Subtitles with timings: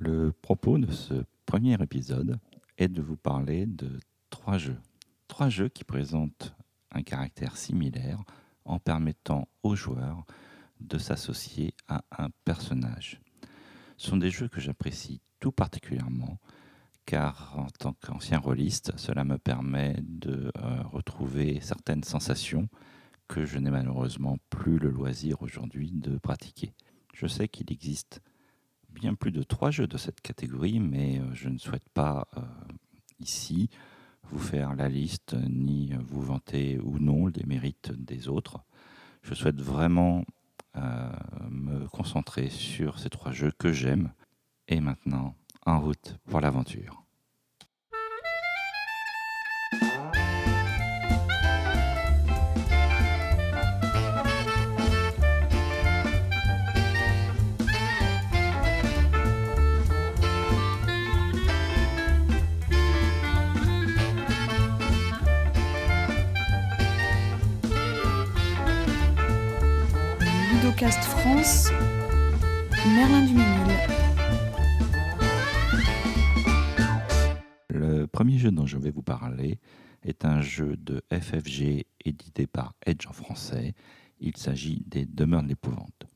[0.00, 2.38] Le propos de ce premier épisode
[2.78, 4.78] est de vous parler de trois jeux.
[5.28, 6.54] Trois jeux qui présentent
[6.90, 8.24] un caractère similaire
[8.64, 10.24] en permettant aux joueurs
[10.80, 13.20] de s'associer à un personnage.
[13.98, 16.38] Ce sont des jeux que j'apprécie tout particulièrement
[17.04, 22.70] car en tant qu'ancien rôliste, cela me permet de euh, retrouver certaines sensations
[23.28, 26.72] que je n'ai malheureusement plus le loisir aujourd'hui de pratiquer.
[27.12, 28.22] Je sais qu'il existe
[28.92, 32.40] bien plus de trois jeux de cette catégorie, mais euh, je ne souhaite pas euh,
[33.18, 33.68] ici
[34.24, 38.60] vous faire la liste ni vous vanter ou non des mérites des autres.
[39.22, 40.24] Je souhaite vraiment
[40.76, 41.10] euh,
[41.50, 44.12] me concentrer sur ces trois jeux que j'aime.
[44.68, 45.34] Et maintenant,
[45.66, 47.04] en route pour l'aventure.
[70.88, 71.70] France,
[72.86, 73.26] Merlin
[77.68, 79.58] Le premier jeu dont je vais vous parler
[80.02, 83.74] est un jeu de FFG édité par Edge en français.
[84.20, 86.06] Il s'agit des Demeures de l'épouvante.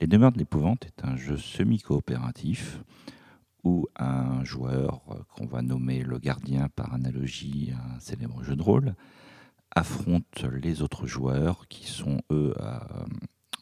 [0.00, 2.82] Les Demeures de l'épouvante est un jeu semi-coopératif
[3.62, 5.02] où un joueur
[5.36, 8.94] qu'on va nommer le gardien par analogie à un célèbre jeu de rôle
[9.70, 12.54] affronte les autres joueurs qui sont eux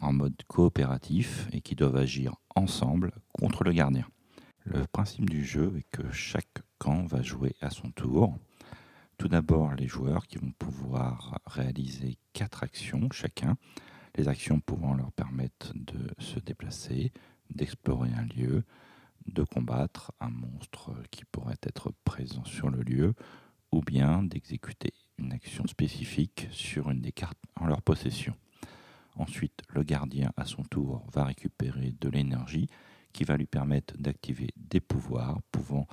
[0.00, 4.06] en mode coopératif et qui doivent agir ensemble contre le gardien.
[4.64, 8.36] Le principe du jeu est que chaque camp va jouer à son tour.
[9.19, 13.56] Tout d'abord, les joueurs qui vont pouvoir réaliser quatre actions chacun,
[14.16, 17.12] les actions pouvant leur permettre de se déplacer,
[17.50, 18.64] d'explorer un lieu,
[19.27, 23.14] de combattre un monstre qui pourrait être présent sur le lieu,
[23.72, 28.34] ou bien d'exécuter une action spécifique sur une des cartes en leur possession.
[29.16, 32.69] Ensuite, le gardien, à son tour, va récupérer de l'énergie
[33.12, 35.87] qui va lui permettre d'activer des pouvoirs pouvant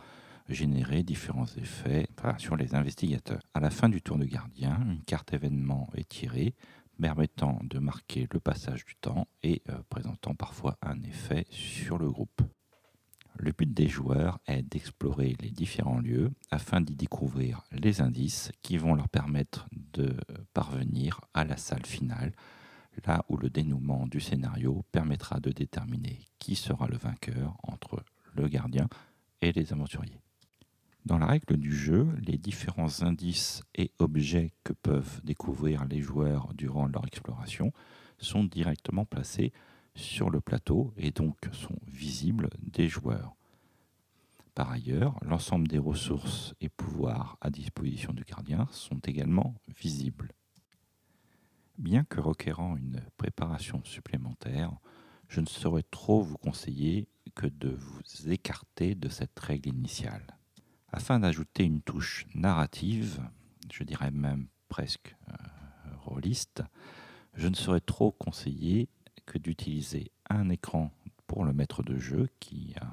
[0.50, 2.07] générer différents effets
[2.38, 3.41] sur les investigateurs.
[3.53, 6.53] À la fin du tour de gardien, une carte événement est tirée
[7.01, 12.09] permettant de marquer le passage du temps et euh, présentant parfois un effet sur le
[12.09, 12.41] groupe.
[13.35, 18.78] Le but des joueurs est d'explorer les différents lieux afin d'y découvrir les indices qui
[18.78, 20.16] vont leur permettre de
[20.53, 22.31] parvenir à la salle finale
[23.05, 28.47] là où le dénouement du scénario permettra de déterminer qui sera le vainqueur entre le
[28.47, 28.87] gardien
[29.41, 30.19] et les aventuriers.
[31.05, 36.53] Dans la règle du jeu, les différents indices et objets que peuvent découvrir les joueurs
[36.53, 37.73] durant leur exploration
[38.19, 39.51] sont directement placés
[39.95, 43.35] sur le plateau et donc sont visibles des joueurs.
[44.55, 50.31] Par ailleurs, l'ensemble des ressources et pouvoirs à disposition du gardien sont également visibles.
[51.78, 54.72] Bien que requérant une préparation supplémentaire,
[55.28, 60.38] je ne saurais trop vous conseiller que de vous écarter de cette règle initiale.
[60.91, 63.19] Afin d'ajouter une touche narrative,
[63.72, 65.33] je dirais même presque euh,
[66.01, 66.62] rôliste,
[67.33, 68.88] je ne saurais trop conseiller
[69.25, 70.91] que d'utiliser un écran
[71.25, 72.85] pour le maître de jeu qui euh,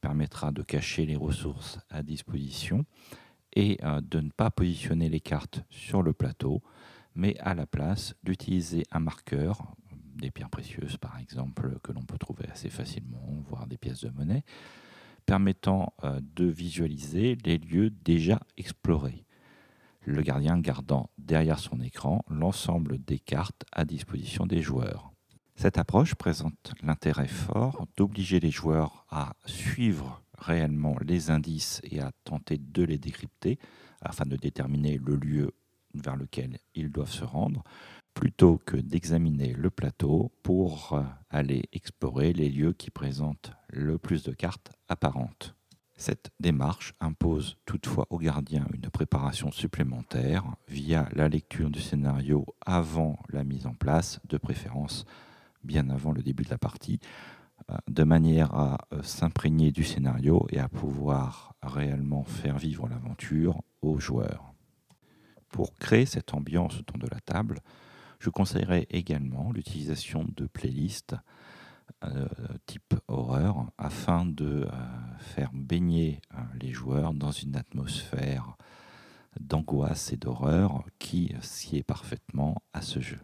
[0.00, 2.86] permettra de cacher les ressources à disposition
[3.54, 6.62] et euh, de ne pas positionner les cartes sur le plateau
[7.16, 9.74] mais à la place d'utiliser un marqueur,
[10.14, 14.10] des pierres précieuses par exemple, que l'on peut trouver assez facilement, voire des pièces de
[14.10, 14.44] monnaie,
[15.24, 19.24] permettant euh, de visualiser les lieux déjà explorés.
[20.02, 25.10] Le gardien gardant derrière son écran l'ensemble des cartes à disposition des joueurs.
[25.56, 32.12] Cette approche présente l'intérêt fort d'obliger les joueurs à suivre réellement les indices et à
[32.24, 33.58] tenter de les décrypter
[34.02, 35.50] afin de déterminer le lieu
[36.02, 37.62] vers lequel ils doivent se rendre,
[38.14, 44.22] plutôt que d'examiner le plateau pour euh, aller explorer les lieux qui présentent le plus
[44.22, 45.54] de cartes apparentes.
[45.98, 53.18] Cette démarche impose toutefois au gardien une préparation supplémentaire via la lecture du scénario avant
[53.30, 55.06] la mise en place, de préférence
[55.62, 57.00] bien avant le début de la partie,
[57.70, 63.60] euh, de manière à euh, s'imprégner du scénario et à pouvoir réellement faire vivre l'aventure
[63.82, 64.55] aux joueurs.
[65.56, 67.60] Pour créer cette ambiance autour de la table,
[68.20, 71.16] je conseillerais également l'utilisation de playlists
[72.04, 72.28] euh,
[72.66, 74.70] type horreur afin de euh,
[75.18, 78.58] faire baigner euh, les joueurs dans une atmosphère
[79.40, 83.20] d'angoisse et d'horreur qui sied parfaitement à ce jeu.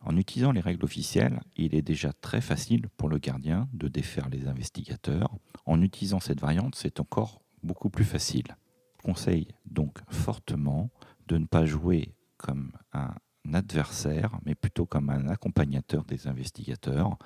[0.00, 4.30] En utilisant les règles officielles, il est déjà très facile pour le gardien de défaire
[4.30, 5.36] les investigateurs.
[5.66, 8.56] En utilisant cette variante, c'est encore beaucoup plus facile.
[8.96, 10.90] Je conseille donc fortement
[11.28, 13.14] de ne pas jouer comme un
[13.52, 17.16] adversaire, mais plutôt comme un accompagnateur des investigateurs,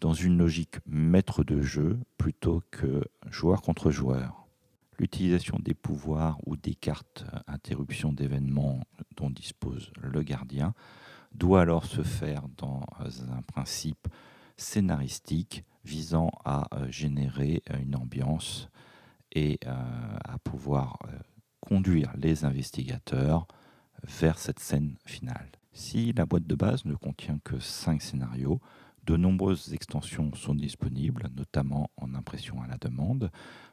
[0.00, 4.46] dans une logique maître de jeu plutôt que joueur contre joueur.
[4.98, 8.80] L'utilisation des pouvoirs ou des cartes interruption d'événements
[9.16, 10.74] dont dispose le gardien
[11.32, 12.82] doit alors se faire dans
[13.30, 14.08] un principe
[14.56, 18.68] scénaristique visant à générer une ambiance
[19.32, 21.18] et euh, à pouvoir euh,
[21.60, 23.46] conduire les investigateurs
[24.02, 25.50] vers cette scène finale.
[25.72, 28.60] Si la boîte de base ne contient que 5 scénarios,
[29.06, 33.30] de nombreuses extensions sont disponibles, notamment en impression à la demande,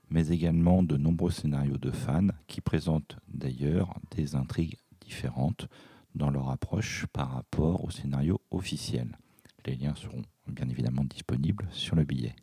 [0.09, 5.67] mais également de nombreux scénarios de fans qui présentent d'ailleurs des intrigues différentes
[6.15, 9.17] dans leur approche par rapport au scénario officiel.
[9.65, 12.35] Les liens seront bien évidemment disponibles sur le billet.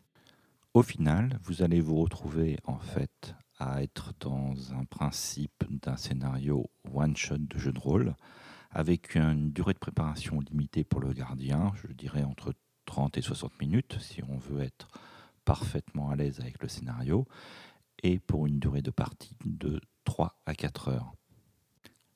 [0.75, 6.70] Au final, vous allez vous retrouver en fait à être dans un principe d'un scénario
[6.92, 8.14] one-shot de jeu de rôle,
[8.70, 12.54] avec une durée de préparation limitée pour le gardien, je dirais entre
[12.86, 14.88] 30 et 60 minutes si on veut être
[15.44, 17.26] parfaitement à l'aise avec le scénario,
[18.02, 21.14] et pour une durée de partie de 3 à 4 heures.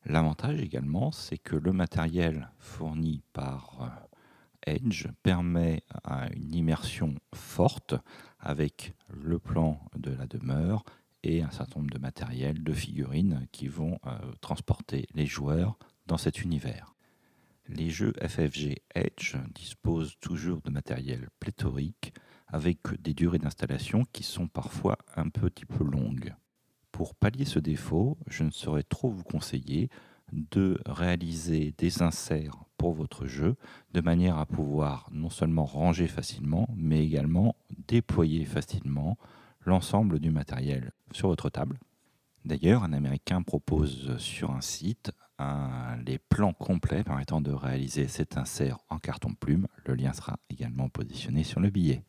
[0.04, 5.82] L'avantage également, c'est que le matériel fourni par euh, Edge permet
[6.34, 7.94] une immersion forte
[8.38, 10.84] avec le plan de la demeure
[11.22, 16.18] et un certain nombre de matériels, de figurines qui vont euh, transporter les joueurs dans
[16.18, 16.94] cet univers.
[17.68, 22.14] Les jeux FFG Edge disposent toujours de matériel pléthorique
[22.46, 26.34] avec des durées d'installation qui sont parfois un petit peu longues.
[26.92, 29.90] Pour pallier ce défaut, je ne saurais trop vous conseiller
[30.32, 33.56] de réaliser des inserts pour votre jeu
[33.92, 37.56] de manière à pouvoir non seulement ranger facilement, mais également
[37.86, 39.18] déployer facilement
[39.64, 41.78] l'ensemble du matériel sur votre table.
[42.44, 45.12] D'ailleurs, un Américain propose sur un site
[46.04, 49.68] les plans complets permettant de réaliser cet insert en carton plume.
[49.84, 52.02] Le lien sera également positionné sur le billet.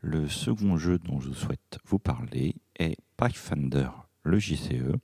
[0.00, 3.88] Le second jeu dont je souhaite vous parler est Pathfinder,
[4.24, 4.96] le JCE,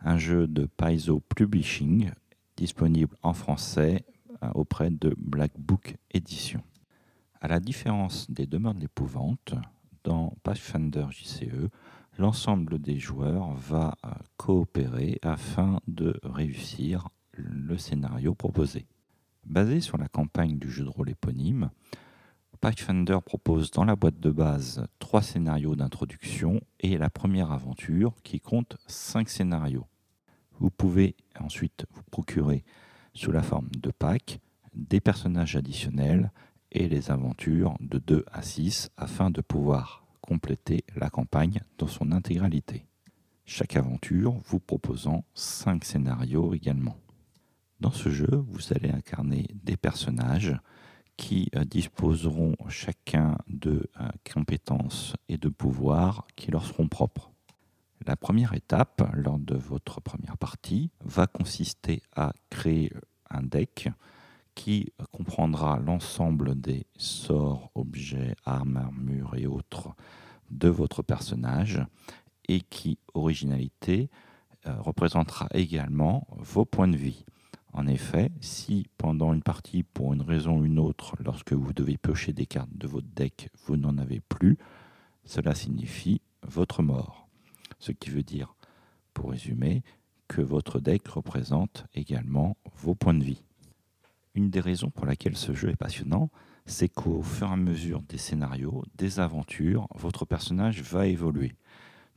[0.00, 2.10] un jeu de Paizo Publishing
[2.56, 4.04] disponible en français
[4.42, 6.62] euh, auprès de Black Book Edition.
[7.40, 9.54] À la différence des demeures de l'épouvante,
[10.02, 11.68] dans Pathfinder JCE,
[12.18, 18.86] l'ensemble des joueurs va euh, coopérer afin de réussir le scénario proposé.
[19.44, 21.70] Basé sur la campagne du jeu de rôle éponyme,
[22.60, 28.40] Pathfinder propose dans la boîte de base trois scénarios d'introduction et la première aventure qui
[28.40, 29.86] compte cinq scénarios.
[30.58, 32.64] Vous pouvez ensuite vous procurer
[33.14, 34.40] sous la forme de packs
[34.74, 36.32] des personnages additionnels
[36.72, 42.12] et les aventures de 2 à 6 afin de pouvoir compléter la campagne dans son
[42.12, 42.86] intégralité.
[43.46, 46.98] Chaque aventure vous proposant 5 scénarios également.
[47.80, 50.54] Dans ce jeu, vous allez incarner des personnages
[51.16, 57.30] qui euh, disposeront chacun de euh, compétences et de pouvoirs qui leur seront propres.
[58.06, 62.92] La première étape, lors de votre première partie, va consister à créer
[63.30, 63.88] un deck
[64.58, 69.94] qui comprendra l'ensemble des sorts, objets, armes, armures et autres
[70.50, 71.80] de votre personnage
[72.48, 74.10] et qui, originalité,
[74.66, 77.24] euh, représentera également vos points de vie.
[77.72, 81.96] En effet, si pendant une partie, pour une raison ou une autre, lorsque vous devez
[81.96, 84.58] piocher des cartes de votre deck, vous n'en avez plus,
[85.24, 87.28] cela signifie votre mort.
[87.78, 88.56] Ce qui veut dire,
[89.14, 89.84] pour résumer,
[90.26, 93.44] que votre deck représente également vos points de vie.
[94.38, 96.30] Une des raisons pour laquelle ce jeu est passionnant,
[96.64, 101.56] c'est qu'au fur et à mesure des scénarios, des aventures, votre personnage va évoluer.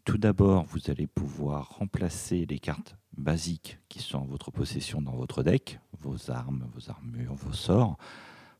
[0.05, 5.15] Tout d'abord, vous allez pouvoir remplacer les cartes basiques qui sont en votre possession dans
[5.15, 7.97] votre deck, vos armes, vos armures, vos sorts,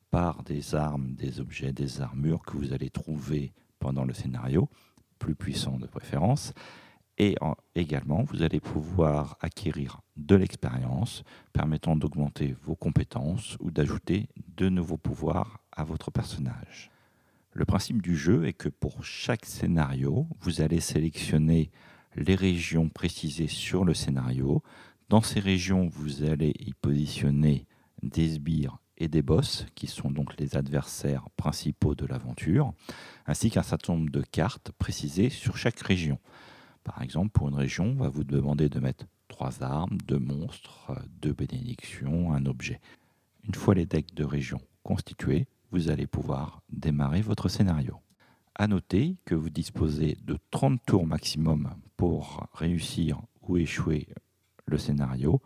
[0.09, 4.69] par des armes, des objets, des armures que vous allez trouver pendant le scénario,
[5.19, 6.55] plus puissants de préférence.
[7.17, 7.35] Et
[7.75, 14.97] également, vous allez pouvoir acquérir de l'expérience permettant d'augmenter vos compétences ou d'ajouter de nouveaux
[14.97, 16.89] pouvoirs à votre personnage.
[17.53, 21.69] Le principe du jeu est que pour chaque scénario, vous allez sélectionner
[22.15, 24.63] les régions précisées sur le scénario.
[25.09, 27.67] Dans ces régions, vous allez y positionner
[28.01, 32.73] des sbires et des boss, qui sont donc les adversaires principaux de l'aventure,
[33.25, 36.19] ainsi qu'un certain nombre de cartes précisées sur chaque région.
[36.83, 40.93] Par exemple, pour une région, on va vous demander de mettre trois armes, deux monstres,
[41.21, 42.79] deux bénédictions, un objet.
[43.43, 47.97] Une fois les decks de région constitués, vous allez pouvoir démarrer votre scénario.
[48.55, 54.07] À noter que vous disposez de 30 tours maximum pour réussir ou échouer
[54.65, 55.41] le scénario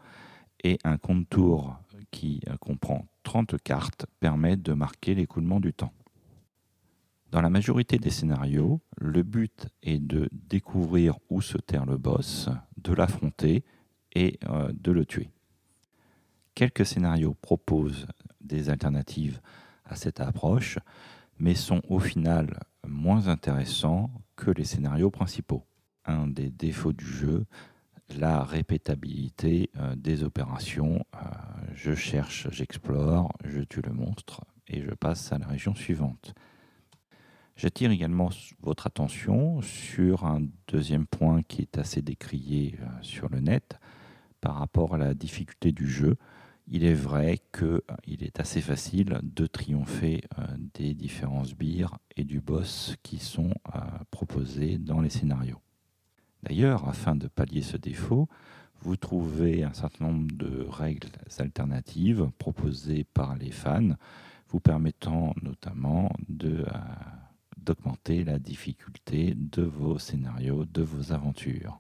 [0.64, 1.78] et un compte tour
[2.12, 5.94] qui comprend 30 cartes permet de marquer l'écoulement du temps.
[7.32, 12.50] Dans la majorité des scénarios, le but est de découvrir où se terre le boss,
[12.78, 13.64] de l'affronter
[14.14, 15.30] et euh, de le tuer.
[16.56, 18.08] Quelques scénarios proposent
[18.42, 19.40] des alternatives
[19.86, 20.80] à cette approche,
[21.38, 25.66] mais sont au final moins intéressants que les scénarios principaux.
[26.06, 27.46] Un des défauts du jeu,
[28.18, 31.06] la répétabilité euh, des opérations.
[31.16, 31.20] Euh,
[31.74, 36.34] je cherche, j'explore, je tue le monstre et je passe à la région suivante.
[37.56, 38.30] J'attire également
[38.62, 43.80] votre attention sur un deuxième point qui est assez décrié euh, sur le net
[44.42, 46.18] par rapport à la difficulté du jeu.
[46.68, 50.24] Il est vrai qu'il est assez facile de triompher
[50.74, 53.54] des différents sbires et du boss qui sont
[54.10, 55.62] proposés dans les scénarios.
[56.42, 58.28] D'ailleurs, afin de pallier ce défaut,
[58.82, 61.10] vous trouvez un certain nombre de règles
[61.40, 63.96] alternatives proposées par les fans,
[64.50, 66.12] vous permettant notamment
[66.44, 66.66] euh,
[67.66, 71.80] d'augmenter la difficulté de vos scénarios, de vos aventures.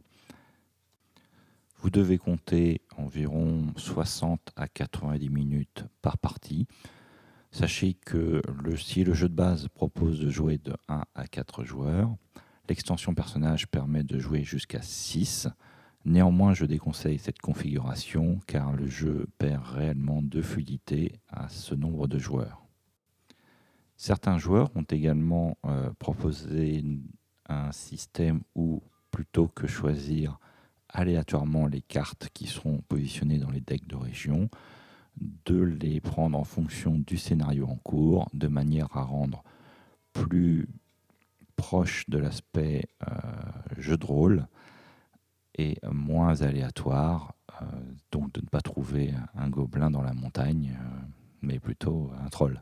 [1.77, 6.67] Vous devez compter environ 60 à 90 minutes par partie.
[7.51, 8.41] Sachez que
[8.77, 12.15] si le jeu de base propose de jouer de 1 à 4 joueurs,
[12.67, 15.47] L'extension personnage permet de jouer jusqu'à 6.
[16.03, 22.07] Néanmoins, je déconseille cette configuration car le jeu perd réellement de fluidité à ce nombre
[22.07, 22.64] de joueurs.
[23.97, 26.83] Certains joueurs ont également euh, proposé
[27.47, 30.37] un système où, plutôt que choisir
[30.89, 34.49] aléatoirement les cartes qui seront positionnées dans les decks de région,
[35.45, 39.43] de les prendre en fonction du scénario en cours, de manière à rendre
[40.11, 40.67] plus
[41.55, 43.11] proche de l'aspect euh,
[43.77, 44.47] jeu de rôle
[45.57, 47.65] et moins aléatoire, euh,
[48.11, 50.77] donc de ne pas trouver un gobelin dans la montagne,
[51.41, 52.61] mais plutôt un troll.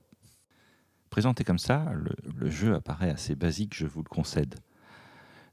[1.13, 4.55] Présenté comme ça, le, jeu apparaît assez basique, je vous le concède.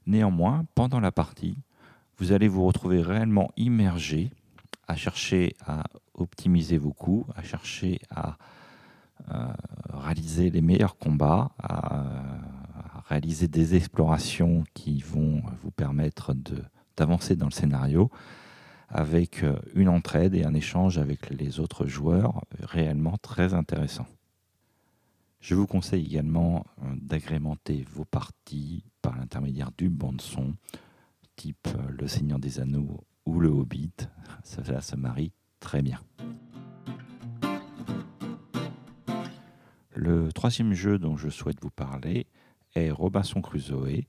[0.07, 1.55] Néanmoins, pendant la partie,
[2.17, 4.31] vous allez vous retrouver réellement immergé
[4.87, 5.83] à chercher à
[6.15, 8.39] optimiser vos coups, à chercher à
[9.93, 12.05] réaliser les meilleurs combats, à
[13.07, 16.33] réaliser des explorations qui vont vous permettre
[16.97, 18.09] d'avancer dans le scénario
[18.89, 24.07] avec euh, une entraide et un échange avec les autres joueurs réellement très intéressant.
[25.41, 30.53] Je vous conseille également euh, d'agrémenter vos parties par l'intermédiaire du bande-son,
[31.35, 33.91] type euh, Le Seigneur des Anneaux ou Le Hobbit.
[34.43, 35.99] Ça, se marie très bien.
[39.95, 42.27] Le troisième jeu dont je souhaite vous parler
[42.75, 44.05] est Robinson Crusoe,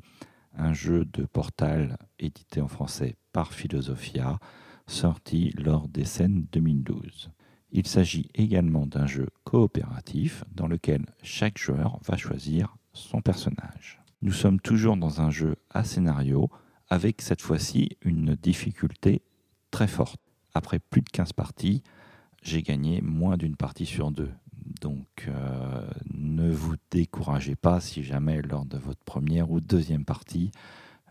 [0.54, 4.38] un jeu de portal édité en français par Philosophia,
[4.86, 7.30] sorti lors des scènes 2012.
[7.74, 14.02] Il s'agit également d'un jeu coopératif dans lequel chaque joueur va choisir son personnage.
[14.20, 16.50] Nous sommes toujours dans un jeu à scénario
[16.90, 19.22] avec cette fois-ci une difficulté
[19.70, 20.20] très forte.
[20.52, 21.82] Après plus de 15 parties,
[22.42, 24.30] j'ai gagné moins d'une partie sur deux.
[24.82, 30.50] Donc euh, ne vous découragez pas si jamais lors de votre première ou deuxième partie,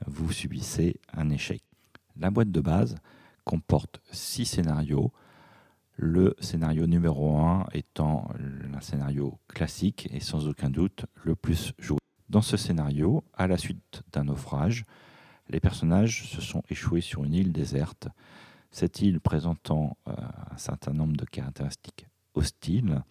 [0.06, 1.64] vous subissez un échec.
[2.18, 2.96] La boîte de base
[3.46, 5.12] comporte six scénarios,
[6.02, 8.28] le scénario numéro 1 étant
[8.74, 12.00] un scénario classique et sans aucun doute le plus joué.
[12.28, 14.86] Dans ce scénario, à la suite d'un naufrage,
[15.50, 18.08] les personnages se sont échoués sur une île déserte,
[18.72, 20.14] cette île présentant euh,
[20.50, 23.04] un certain nombre de caractéristiques hostiles,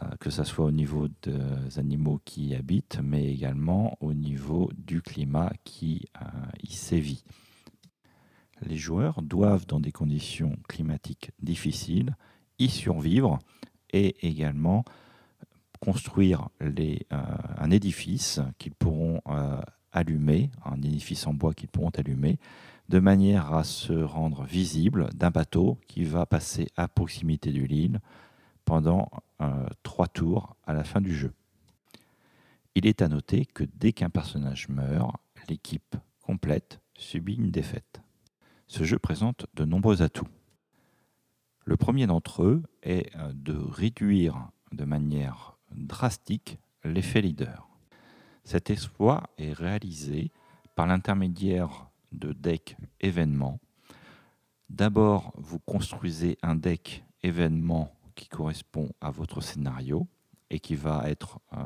[0.00, 4.70] euh, que ce soit au niveau des animaux qui y habitent, mais également au niveau
[4.76, 6.26] du climat qui euh,
[6.62, 7.24] y sévit.
[8.62, 12.16] Les joueurs doivent, dans des conditions climatiques difficiles,
[12.58, 13.38] y survivre
[13.92, 14.84] et également
[15.80, 16.96] construire euh,
[17.58, 19.20] un édifice qu'ils pourront
[19.92, 22.38] allumer, un édifice en bois qu'ils pourront allumer,
[22.88, 28.00] de manière à se rendre visible d'un bateau qui va passer à proximité de l'île
[28.64, 31.32] pendant euh, trois tours à la fin du jeu.
[32.74, 35.16] Il est à noter que dès qu'un personnage meurt,
[35.48, 38.03] l'équipe complète subit une défaite.
[38.66, 40.28] Ce jeu présente de nombreux atouts.
[41.64, 47.68] Le premier d'entre eux est euh, de réduire de manière drastique l'effet leader.
[48.44, 50.30] Cet exploit est réalisé
[50.74, 53.60] par l'intermédiaire de decks événements
[54.70, 60.08] D'abord, vous construisez un deck événement qui correspond à votre scénario
[60.50, 61.60] et qui va être euh,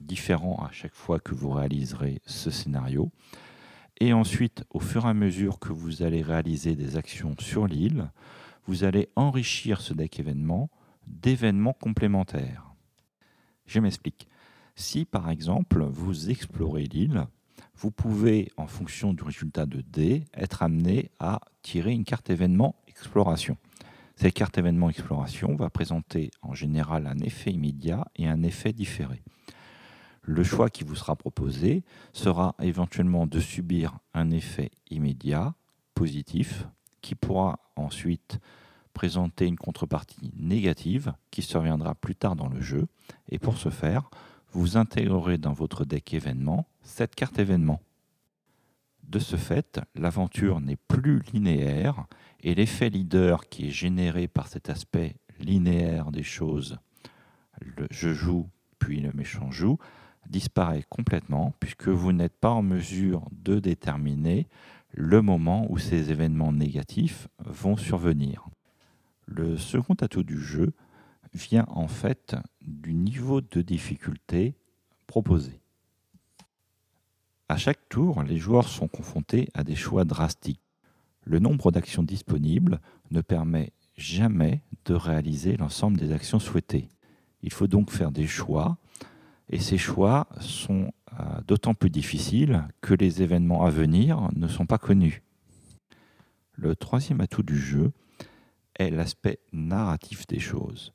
[0.00, 3.12] différent à chaque fois que vous réaliserez ce scénario.
[4.00, 8.10] Et ensuite, au fur et à mesure que vous allez réaliser des actions sur l'île,
[8.66, 10.70] vous allez enrichir ce deck événement
[11.06, 12.72] d'événements complémentaires.
[13.66, 14.26] Je m'explique.
[14.74, 17.26] Si par exemple vous explorez l'île,
[17.76, 22.76] vous pouvez, en fonction du résultat de D, être amené à tirer une carte événement
[22.88, 23.56] exploration.
[24.16, 29.22] Cette carte événement exploration va présenter en général un effet immédiat et un effet différé.
[30.30, 31.82] Le choix qui vous sera proposé
[32.12, 35.56] sera éventuellement de subir un effet immédiat
[35.92, 36.68] positif
[37.00, 38.38] qui pourra ensuite
[38.94, 42.86] présenter une contrepartie négative qui surviendra plus tard dans le jeu.
[43.28, 44.08] Et pour ce faire,
[44.52, 47.82] vous intégrerez dans votre deck événement cette carte événement.
[49.02, 52.06] De ce fait, l'aventure n'est plus linéaire
[52.38, 56.78] et l'effet leader qui est généré par cet aspect linéaire des choses,
[57.60, 58.48] le je joue
[58.80, 59.78] puis le méchant joue,
[60.28, 64.48] disparaît complètement puisque vous n'êtes pas en mesure de déterminer
[64.92, 68.48] le moment où ces événements négatifs vont survenir.
[69.26, 70.72] Le second atout du jeu
[71.32, 74.56] vient en fait du niveau de difficulté
[75.06, 75.60] proposé.
[77.48, 80.60] À chaque tour, les joueurs sont confrontés à des choix drastiques.
[81.24, 86.88] Le nombre d'actions disponibles ne permet jamais de réaliser l'ensemble des actions souhaitées.
[87.42, 88.78] Il faut donc faire des choix,
[89.50, 94.64] et ces choix sont euh, d'autant plus difficiles que les événements à venir ne sont
[94.64, 95.22] pas connus.
[96.52, 97.90] Le troisième atout du jeu
[98.76, 100.92] est l'aspect narratif des choses.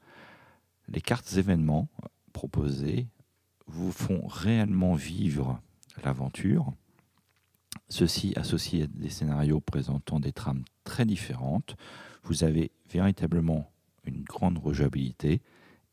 [0.88, 1.89] Les cartes événements
[2.31, 3.07] proposées
[3.67, 5.59] vous font réellement vivre
[6.03, 6.71] l'aventure.
[7.89, 11.75] Ceci associé à des scénarios présentant des trames très différentes,
[12.24, 13.69] vous avez véritablement
[14.05, 15.41] une grande rejouabilité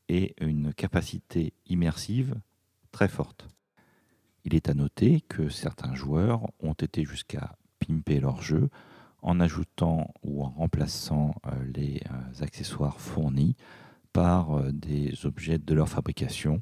[0.09, 2.37] et une capacité immersive
[2.93, 3.49] très forte.
[4.45, 8.71] Il est à noter que certains joueurs ont été jusqu'à pimper leur jeu
[9.23, 13.57] en ajoutant ou en remplaçant euh, les euh, accessoires fournis
[14.13, 16.61] par euh, des objets de leur fabrication.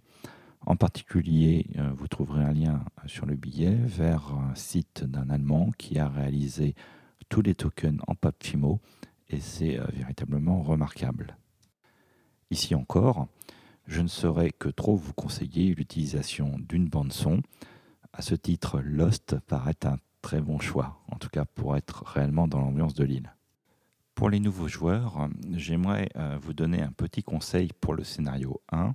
[0.66, 5.98] En particulier, vous trouverez un lien sur le billet vers un site d'un Allemand qui
[5.98, 6.74] a réalisé
[7.30, 8.78] tous les tokens en PAPFIMO
[9.30, 11.38] et c'est véritablement remarquable.
[12.50, 13.26] Ici encore,
[13.90, 17.42] je ne saurais que trop vous conseiller l'utilisation d'une bande son.
[18.12, 22.46] À ce titre, Lost paraît un très bon choix, en tout cas pour être réellement
[22.46, 23.34] dans l'ambiance de l'île.
[24.14, 28.94] Pour les nouveaux joueurs, j'aimerais euh, vous donner un petit conseil pour le scénario 1.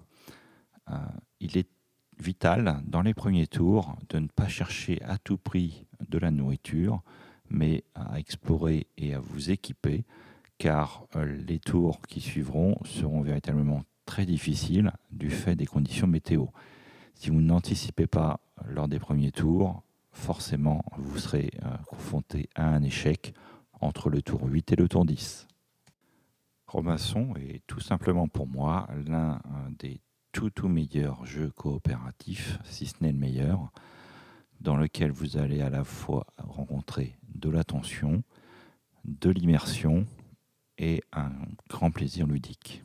[0.89, 0.95] Euh,
[1.41, 1.69] il est
[2.17, 7.01] vital dans les premiers tours de ne pas chercher à tout prix de la nourriture,
[7.49, 10.05] mais à explorer et à vous équiper,
[10.58, 16.45] car euh, les tours qui suivront seront véritablement très difficile du fait des conditions météo.
[17.15, 22.83] Si vous n'anticipez pas lors des premiers tours, forcément, vous serez euh, confronté à un
[22.83, 23.33] échec
[23.81, 25.47] entre le tour 8 et le tour 10.
[26.67, 32.87] Robinson est tout simplement pour moi l'un euh, des tout tout meilleurs jeux coopératifs, si
[32.87, 33.71] ce n'est le meilleur,
[34.59, 38.21] dans lequel vous allez à la fois rencontrer de l'attention,
[39.05, 40.05] de l'immersion
[40.77, 41.31] et un
[41.69, 42.83] grand plaisir ludique.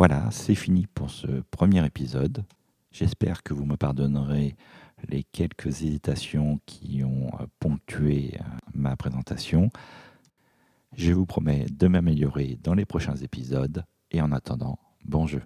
[0.00, 2.46] Voilà, c'est fini pour ce premier épisode.
[2.90, 4.56] J'espère que vous me pardonnerez
[5.10, 9.68] les quelques hésitations qui ont euh, ponctué euh, ma présentation.
[10.96, 15.42] Je vous promets de m'améliorer dans les prochains épisodes et en attendant, bon jeu.